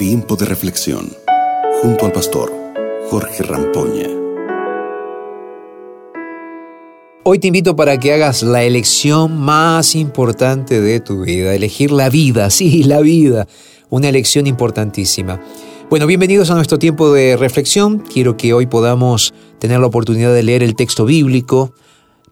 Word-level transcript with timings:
Tiempo 0.00 0.34
de 0.34 0.46
reflexión 0.46 1.12
junto 1.82 2.06
al 2.06 2.12
pastor 2.12 2.50
Jorge 3.10 3.42
Rampoña. 3.42 4.08
Hoy 7.22 7.38
te 7.38 7.48
invito 7.48 7.76
para 7.76 8.00
que 8.00 8.14
hagas 8.14 8.42
la 8.42 8.62
elección 8.62 9.36
más 9.36 9.94
importante 9.94 10.80
de 10.80 11.00
tu 11.00 11.20
vida, 11.20 11.54
elegir 11.54 11.92
la 11.92 12.08
vida, 12.08 12.48
sí, 12.50 12.82
la 12.82 13.00
vida, 13.00 13.46
una 13.90 14.08
elección 14.08 14.46
importantísima. 14.46 15.38
Bueno, 15.90 16.06
bienvenidos 16.06 16.50
a 16.50 16.54
nuestro 16.54 16.78
tiempo 16.78 17.12
de 17.12 17.36
reflexión. 17.36 17.98
Quiero 17.98 18.38
que 18.38 18.54
hoy 18.54 18.64
podamos 18.64 19.34
tener 19.58 19.80
la 19.80 19.86
oportunidad 19.88 20.32
de 20.32 20.42
leer 20.42 20.62
el 20.62 20.76
texto 20.76 21.04
bíblico. 21.04 21.74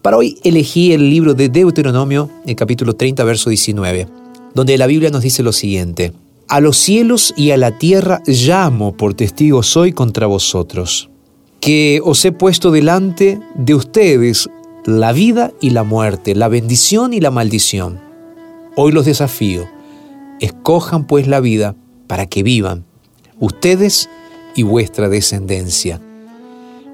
Para 0.00 0.16
hoy 0.16 0.38
elegí 0.42 0.94
el 0.94 1.10
libro 1.10 1.34
de 1.34 1.50
Deuteronomio, 1.50 2.30
el 2.46 2.56
capítulo 2.56 2.94
30, 2.94 3.22
verso 3.24 3.50
19, 3.50 4.08
donde 4.54 4.78
la 4.78 4.86
Biblia 4.86 5.10
nos 5.10 5.22
dice 5.22 5.42
lo 5.42 5.52
siguiente. 5.52 6.14
A 6.50 6.60
los 6.60 6.78
cielos 6.78 7.34
y 7.36 7.50
a 7.50 7.58
la 7.58 7.72
tierra 7.72 8.22
llamo 8.26 8.96
por 8.96 9.12
testigo 9.12 9.62
soy 9.62 9.92
contra 9.92 10.26
vosotros, 10.26 11.10
que 11.60 12.00
os 12.02 12.24
he 12.24 12.32
puesto 12.32 12.70
delante 12.70 13.38
de 13.54 13.74
ustedes 13.74 14.48
la 14.86 15.12
vida 15.12 15.52
y 15.60 15.70
la 15.70 15.84
muerte, 15.84 16.34
la 16.34 16.48
bendición 16.48 17.12
y 17.12 17.20
la 17.20 17.30
maldición. 17.30 18.00
Hoy 18.76 18.92
los 18.92 19.04
desafío, 19.04 19.68
escojan 20.40 21.06
pues 21.06 21.28
la 21.28 21.40
vida 21.40 21.74
para 22.06 22.24
que 22.24 22.42
vivan, 22.42 22.86
ustedes 23.38 24.08
y 24.54 24.62
vuestra 24.62 25.10
descendencia. 25.10 26.00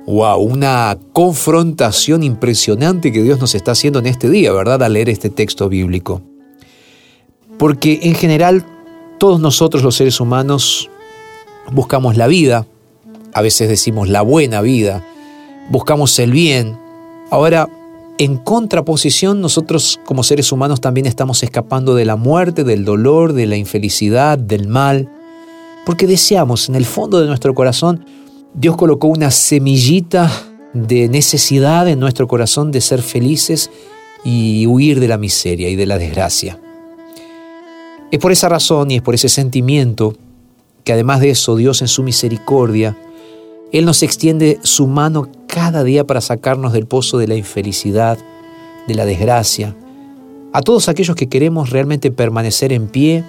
Wow, 0.07 0.41
una 0.41 0.99
confrontación 1.13 2.25
impresionante 2.25 3.13
que 3.13 3.23
Dios 3.23 3.39
nos 3.39 3.55
está 3.55 3.71
haciendo 3.71 4.01
en 4.01 4.07
este 4.07 4.29
día, 4.29 4.53
¿verdad? 4.53 4.83
Al 4.83 4.95
leer 4.95 5.11
este 5.11 5.31
texto 5.31 5.69
bíblico. 5.69 6.23
Porque 7.57 8.01
en 8.03 8.17
general 8.17 8.67
todos 9.19 9.41
nosotros 9.41 9.83
los 9.83 9.97
seres 9.97 10.21
humanos 10.21 10.91
buscamos 11.73 12.17
la 12.17 12.27
vida, 12.27 12.67
a 13.33 13.43
veces 13.43 13.69
decimos 13.69 14.09
la 14.09 14.23
buena 14.23 14.61
vida, 14.61 15.05
buscamos 15.71 16.19
el 16.19 16.31
bien. 16.31 16.79
Ahora, 17.31 17.69
en 18.19 18.37
contraposición, 18.37 19.41
nosotros 19.41 19.99
como 20.05 20.23
seres 20.23 20.53
humanos 20.53 20.81
también 20.81 21.07
estamos 21.07 21.43
escapando 21.43 21.95
de 21.95 22.05
la 22.05 22.17
muerte, 22.17 22.63
del 22.63 22.85
dolor, 22.85 23.33
de 23.33 23.47
la 23.47 23.57
infelicidad, 23.57 24.39
del 24.39 24.69
mal, 24.69 25.11
porque 25.85 26.07
deseamos, 26.07 26.69
en 26.69 26.77
el 26.77 26.85
fondo 26.85 27.21
de 27.21 27.27
nuestro 27.27 27.55
corazón, 27.55 28.07
Dios 28.55 28.77
colocó 28.77 29.09
una 29.09 29.31
semillita 29.31 30.31
de 30.73 31.09
necesidad 31.09 31.89
en 31.89 31.99
nuestro 31.99 32.29
corazón 32.29 32.71
de 32.71 32.81
ser 32.81 33.03
felices 33.03 33.71
y 34.25 34.67
huir 34.67 35.01
de 35.01 35.09
la 35.09 35.19
miseria 35.19 35.69
y 35.69 35.77
de 35.77 35.87
la 35.87 35.99
desgracia. 35.99 36.59
Es 38.15 38.21
por 38.21 38.31
esa 38.31 38.49
razón 38.49 38.93
y 38.93 38.95
es 38.95 39.03
por 39.03 39.17
ese 39.17 39.29
sentimiento 39.29 40.15
que 40.85 40.93
además 40.93 41.19
de 41.19 41.31
eso 41.31 41.57
Dios 41.57 41.83
en 41.83 41.89
su 41.89 42.05
misericordia, 42.05 42.97
Él 43.73 43.85
nos 43.85 44.05
extiende 44.05 44.61
su 44.63 44.87
mano 44.87 45.27
cada 45.49 45.83
día 45.83 46.05
para 46.05 46.21
sacarnos 46.21 46.73
del 46.73 46.87
pozo 46.87 47.19
de 47.19 47.27
la 47.27 47.35
infelicidad, 47.35 48.17
de 48.87 48.95
la 48.95 49.05
desgracia, 49.05 49.75
a 50.53 50.63
todos 50.63 50.89
aquellos 50.89 51.17
que 51.17 51.29
queremos 51.29 51.71
realmente 51.71 52.13
permanecer 52.13 52.73
en 52.73 52.87
pie 52.87 53.25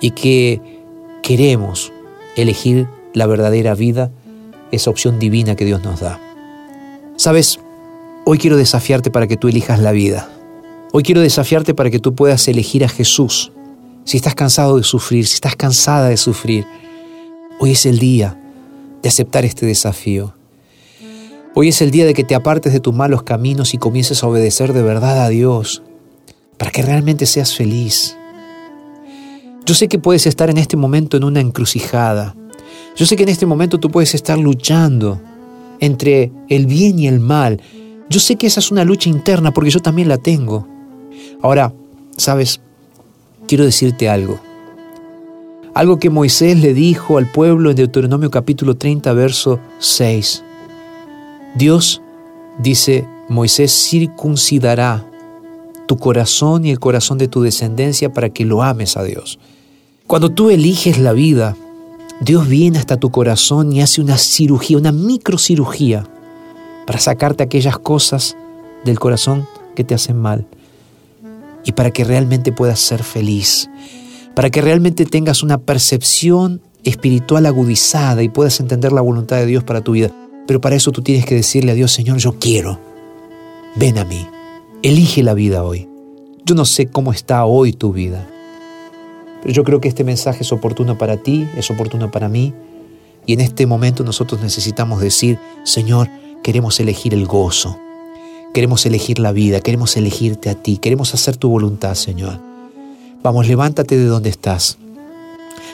y 0.00 0.12
que 0.12 0.60
queremos 1.24 1.92
elegir 2.36 2.86
la 3.14 3.26
verdadera 3.26 3.74
vida, 3.74 4.12
esa 4.70 4.90
opción 4.90 5.18
divina 5.18 5.56
que 5.56 5.64
Dios 5.64 5.82
nos 5.82 5.98
da. 5.98 6.20
Sabes, 7.16 7.58
hoy 8.24 8.38
quiero 8.38 8.56
desafiarte 8.56 9.10
para 9.10 9.26
que 9.26 9.36
tú 9.36 9.48
elijas 9.48 9.80
la 9.80 9.90
vida. 9.90 10.30
Hoy 10.92 11.02
quiero 11.02 11.20
desafiarte 11.20 11.74
para 11.74 11.90
que 11.90 11.98
tú 11.98 12.14
puedas 12.14 12.46
elegir 12.46 12.84
a 12.84 12.88
Jesús 12.88 13.50
si 14.04 14.18
estás 14.18 14.34
cansado 14.34 14.76
de 14.76 14.84
sufrir, 14.84 15.26
si 15.26 15.34
estás 15.34 15.56
cansada 15.56 16.08
de 16.08 16.16
sufrir, 16.16 16.66
hoy 17.58 17.72
es 17.72 17.86
el 17.86 17.98
día 17.98 18.38
de 19.02 19.08
aceptar 19.08 19.44
este 19.44 19.66
desafío. 19.66 20.34
Hoy 21.54 21.68
es 21.68 21.80
el 21.82 21.90
día 21.90 22.04
de 22.04 22.14
que 22.14 22.24
te 22.24 22.34
apartes 22.34 22.72
de 22.72 22.80
tus 22.80 22.94
malos 22.94 23.22
caminos 23.22 23.74
y 23.74 23.78
comiences 23.78 24.22
a 24.22 24.26
obedecer 24.26 24.72
de 24.72 24.82
verdad 24.82 25.22
a 25.22 25.28
Dios, 25.28 25.82
para 26.58 26.70
que 26.70 26.82
realmente 26.82 27.26
seas 27.26 27.54
feliz. 27.54 28.16
Yo 29.64 29.74
sé 29.74 29.88
que 29.88 29.98
puedes 29.98 30.26
estar 30.26 30.50
en 30.50 30.58
este 30.58 30.76
momento 30.76 31.16
en 31.16 31.24
una 31.24 31.40
encrucijada. 31.40 32.34
Yo 32.96 33.06
sé 33.06 33.16
que 33.16 33.22
en 33.22 33.28
este 33.30 33.46
momento 33.46 33.78
tú 33.78 33.90
puedes 33.90 34.14
estar 34.14 34.38
luchando 34.38 35.20
entre 35.80 36.32
el 36.48 36.66
bien 36.66 36.98
y 36.98 37.06
el 37.06 37.20
mal. 37.20 37.62
Yo 38.10 38.20
sé 38.20 38.36
que 38.36 38.46
esa 38.46 38.60
es 38.60 38.70
una 38.70 38.84
lucha 38.84 39.08
interna 39.08 39.52
porque 39.52 39.70
yo 39.70 39.80
también 39.80 40.08
la 40.08 40.18
tengo. 40.18 40.68
Ahora, 41.40 41.72
sabes, 42.16 42.60
quiero 43.46 43.64
decirte 43.64 44.08
algo. 44.08 44.40
Algo 45.74 45.98
que 45.98 46.10
Moisés 46.10 46.58
le 46.60 46.72
dijo 46.72 47.18
al 47.18 47.30
pueblo 47.30 47.70
en 47.70 47.76
Deuteronomio 47.76 48.30
capítulo 48.30 48.76
30, 48.76 49.12
verso 49.12 49.58
6. 49.78 50.44
Dios, 51.56 52.00
dice 52.58 53.06
Moisés, 53.28 53.72
circuncidará 53.72 55.04
tu 55.86 55.96
corazón 55.96 56.64
y 56.64 56.70
el 56.70 56.78
corazón 56.78 57.18
de 57.18 57.28
tu 57.28 57.42
descendencia 57.42 58.12
para 58.12 58.30
que 58.30 58.44
lo 58.44 58.62
ames 58.62 58.96
a 58.96 59.02
Dios. 59.02 59.38
Cuando 60.06 60.30
tú 60.30 60.50
eliges 60.50 60.98
la 60.98 61.12
vida, 61.12 61.56
Dios 62.20 62.48
viene 62.48 62.78
hasta 62.78 62.96
tu 62.96 63.10
corazón 63.10 63.72
y 63.72 63.82
hace 63.82 64.00
una 64.00 64.16
cirugía, 64.16 64.78
una 64.78 64.92
microcirugía, 64.92 66.06
para 66.86 67.00
sacarte 67.00 67.42
aquellas 67.42 67.78
cosas 67.78 68.36
del 68.84 69.00
corazón 69.00 69.48
que 69.74 69.82
te 69.84 69.94
hacen 69.94 70.18
mal 70.18 70.46
y 71.64 71.72
para 71.72 71.90
que 71.90 72.04
realmente 72.04 72.52
puedas 72.52 72.80
ser 72.80 73.02
feliz, 73.02 73.70
para 74.34 74.50
que 74.50 74.60
realmente 74.60 75.04
tengas 75.06 75.42
una 75.42 75.58
percepción 75.58 76.60
espiritual 76.84 77.46
agudizada 77.46 78.22
y 78.22 78.28
puedas 78.28 78.60
entender 78.60 78.92
la 78.92 79.00
voluntad 79.00 79.36
de 79.36 79.46
Dios 79.46 79.64
para 79.64 79.80
tu 79.80 79.92
vida. 79.92 80.10
Pero 80.46 80.60
para 80.60 80.76
eso 80.76 80.92
tú 80.92 81.02
tienes 81.02 81.24
que 81.24 81.34
decirle 81.34 81.72
a 81.72 81.74
Dios, 81.74 81.92
Señor, 81.92 82.18
yo 82.18 82.38
quiero, 82.38 82.78
ven 83.76 83.98
a 83.98 84.04
mí, 84.04 84.26
elige 84.82 85.22
la 85.22 85.34
vida 85.34 85.64
hoy. 85.64 85.88
Yo 86.44 86.54
no 86.54 86.66
sé 86.66 86.86
cómo 86.86 87.12
está 87.12 87.46
hoy 87.46 87.72
tu 87.72 87.92
vida, 87.92 88.28
pero 89.40 89.54
yo 89.54 89.64
creo 89.64 89.80
que 89.80 89.88
este 89.88 90.04
mensaje 90.04 90.42
es 90.42 90.52
oportuno 90.52 90.98
para 90.98 91.16
ti, 91.16 91.46
es 91.56 91.70
oportuno 91.70 92.10
para 92.10 92.28
mí, 92.28 92.52
y 93.26 93.32
en 93.32 93.40
este 93.40 93.66
momento 93.66 94.04
nosotros 94.04 94.42
necesitamos 94.42 95.00
decir, 95.00 95.38
Señor, 95.64 96.10
queremos 96.42 96.78
elegir 96.80 97.14
el 97.14 97.26
gozo, 97.26 97.78
Queremos 98.54 98.86
elegir 98.86 99.18
la 99.18 99.32
vida, 99.32 99.58
queremos 99.58 99.96
elegirte 99.96 100.48
a 100.48 100.54
ti, 100.54 100.76
queremos 100.76 101.12
hacer 101.12 101.36
tu 101.36 101.48
voluntad, 101.48 101.96
Señor. 101.96 102.38
Vamos, 103.20 103.48
levántate 103.48 103.98
de 103.98 104.04
donde 104.04 104.30
estás. 104.30 104.78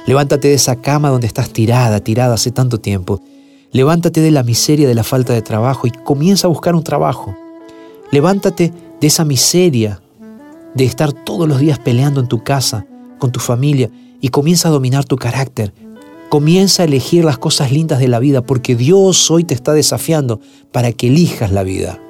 Levántate 0.07 0.49
de 0.49 0.55
esa 0.55 0.77
cama 0.77 1.11
donde 1.11 1.27
estás 1.27 1.51
tirada, 1.51 2.01
tirada 2.01 2.37
hace 2.37 2.53
tanto 2.53 2.81
tiempo. 2.81 3.21
Levántate 3.71 4.23
de 4.23 4.31
la 4.31 4.43
miseria 4.43 4.89
de 4.89 4.95
la 4.95 5.05
falta 5.05 5.35
de 5.35 5.43
trabajo 5.43 5.87
y 5.87 5.91
comienza 5.91 6.47
a 6.47 6.49
buscar 6.49 6.75
un 6.75 6.83
trabajo. 6.83 7.37
Levántate 8.13 8.73
de 8.99 9.07
esa 9.07 9.27
miseria 9.27 10.01
de 10.75 10.85
estar 10.87 11.13
todos 11.13 11.47
los 11.47 11.61
días 11.61 11.79
peleando 11.79 12.19
en 12.19 12.29
tu 12.29 12.43
casa, 12.43 12.87
con 13.19 13.31
tu 13.31 13.41
familia, 13.41 13.91
y 14.23 14.31
comienza 14.31 14.69
a 14.69 14.73
dominar 14.73 15.05
tu 15.05 15.17
carácter. 15.17 15.75
Comienza 16.31 16.83
a 16.83 16.87
elegir 16.87 17.27
las 17.27 17.37
cosas 17.37 17.73
lindas 17.73 17.99
de 17.99 18.09
la 18.09 18.21
vida, 18.21 18.41
porque 18.41 18.75
Dios 18.75 19.31
hoy 19.31 19.45
te 19.45 19.53
está 19.53 19.75
desafiando 19.75 20.41
para 20.73 20.93
que 20.93 21.09
elijas 21.09 21.53
la 21.53 21.63
vida. 21.63 22.01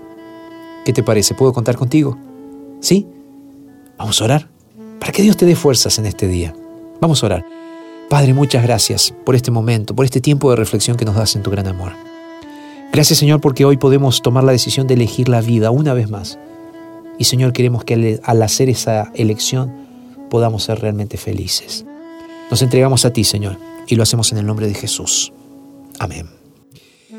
¿Qué 0.84 0.92
te 0.92 1.02
parece? 1.02 1.34
¿Puedo 1.34 1.52
contar 1.52 1.76
contigo? 1.76 2.16
¿Sí? 2.80 3.06
Vamos 3.98 4.20
a 4.20 4.24
orar 4.24 4.48
para 4.98 5.12
que 5.12 5.22
Dios 5.22 5.36
te 5.36 5.46
dé 5.46 5.56
fuerzas 5.56 5.98
en 5.98 6.06
este 6.06 6.28
día. 6.28 6.54
Vamos 7.00 7.22
a 7.22 7.26
orar. 7.26 7.44
Padre, 8.08 8.34
muchas 8.34 8.62
gracias 8.62 9.14
por 9.24 9.34
este 9.34 9.50
momento, 9.50 9.94
por 9.94 10.04
este 10.04 10.20
tiempo 10.20 10.50
de 10.50 10.56
reflexión 10.56 10.96
que 10.96 11.04
nos 11.04 11.16
das 11.16 11.36
en 11.36 11.42
tu 11.42 11.50
gran 11.50 11.66
amor. 11.66 11.92
Gracias 12.92 13.18
Señor 13.18 13.40
porque 13.40 13.64
hoy 13.64 13.76
podemos 13.76 14.20
tomar 14.20 14.44
la 14.44 14.52
decisión 14.52 14.86
de 14.86 14.94
elegir 14.94 15.28
la 15.28 15.40
vida 15.40 15.70
una 15.70 15.94
vez 15.94 16.10
más. 16.10 16.38
Y 17.18 17.24
Señor, 17.24 17.52
queremos 17.52 17.84
que 17.84 18.20
al 18.22 18.42
hacer 18.42 18.68
esa 18.68 19.12
elección 19.14 19.72
podamos 20.28 20.64
ser 20.64 20.80
realmente 20.80 21.16
felices. 21.16 21.84
Nos 22.50 22.62
entregamos 22.62 23.04
a 23.04 23.12
ti, 23.12 23.24
Señor, 23.24 23.58
y 23.86 23.94
lo 23.94 24.02
hacemos 24.02 24.32
en 24.32 24.38
el 24.38 24.46
nombre 24.46 24.66
de 24.66 24.74
Jesús. 24.74 25.32
Amén. 25.98 26.28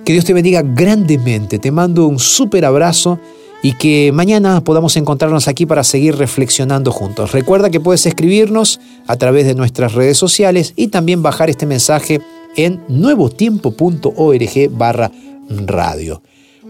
Que 0.03 0.13
Dios 0.13 0.25
te 0.25 0.33
bendiga 0.33 0.61
grandemente. 0.61 1.59
Te 1.59 1.71
mando 1.71 2.07
un 2.07 2.19
súper 2.19 2.65
abrazo 2.65 3.19
y 3.63 3.73
que 3.73 4.11
mañana 4.11 4.63
podamos 4.63 4.97
encontrarnos 4.97 5.47
aquí 5.47 5.65
para 5.65 5.83
seguir 5.83 6.15
reflexionando 6.15 6.91
juntos. 6.91 7.31
Recuerda 7.31 7.69
que 7.69 7.79
puedes 7.79 8.05
escribirnos 8.05 8.79
a 9.07 9.15
través 9.17 9.45
de 9.45 9.55
nuestras 9.55 9.93
redes 9.93 10.17
sociales 10.17 10.73
y 10.75 10.87
también 10.87 11.21
bajar 11.21 11.49
este 11.49 11.65
mensaje 11.65 12.21
en 12.55 12.81
nuevotiempo.org 12.87 14.69
barra 14.71 15.11
radio. 15.49 16.21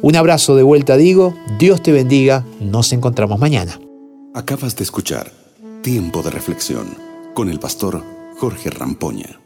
Un 0.02 0.16
abrazo 0.16 0.56
de 0.56 0.64
vuelta, 0.64 0.98
digo, 0.98 1.36
Dios 1.60 1.82
te 1.82 1.92
bendiga, 1.92 2.46
nos 2.60 2.92
encontramos 2.92 3.40
mañana. 3.40 3.80
Acabas 4.34 4.76
de 4.76 4.84
escuchar 4.84 5.32
Tiempo 5.84 6.22
de 6.22 6.32
Reflexión 6.32 6.88
con 7.34 7.50
el 7.50 7.60
pastor 7.60 8.04
Jorge 8.38 8.70
Rampoña. 8.70 9.41